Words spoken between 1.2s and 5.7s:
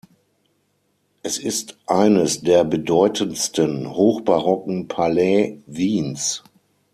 Es ist eines der bedeutendsten hochbarocken Palais